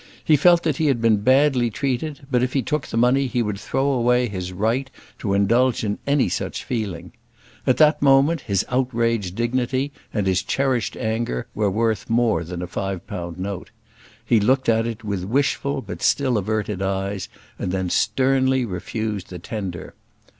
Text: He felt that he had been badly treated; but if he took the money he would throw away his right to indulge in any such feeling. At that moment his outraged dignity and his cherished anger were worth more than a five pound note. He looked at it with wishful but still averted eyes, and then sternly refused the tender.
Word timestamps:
He 0.23 0.35
felt 0.35 0.63
that 0.63 0.77
he 0.77 0.87
had 0.87 0.99
been 0.99 1.17
badly 1.17 1.69
treated; 1.69 2.21
but 2.31 2.41
if 2.41 2.53
he 2.53 2.63
took 2.63 2.87
the 2.87 2.97
money 2.97 3.27
he 3.27 3.43
would 3.43 3.59
throw 3.59 3.85
away 3.91 4.27
his 4.27 4.51
right 4.51 4.89
to 5.19 5.35
indulge 5.35 5.83
in 5.83 5.99
any 6.07 6.27
such 6.27 6.63
feeling. 6.63 7.11
At 7.67 7.77
that 7.77 8.01
moment 8.01 8.41
his 8.41 8.65
outraged 8.69 9.35
dignity 9.35 9.91
and 10.11 10.25
his 10.25 10.41
cherished 10.41 10.97
anger 10.97 11.45
were 11.53 11.69
worth 11.69 12.09
more 12.09 12.43
than 12.43 12.63
a 12.63 12.67
five 12.67 13.05
pound 13.05 13.37
note. 13.37 13.69
He 14.25 14.39
looked 14.39 14.69
at 14.69 14.87
it 14.87 15.03
with 15.03 15.23
wishful 15.23 15.83
but 15.83 16.01
still 16.01 16.39
averted 16.39 16.81
eyes, 16.81 17.29
and 17.59 17.71
then 17.71 17.91
sternly 17.91 18.65
refused 18.65 19.29
the 19.29 19.37
tender. 19.37 19.93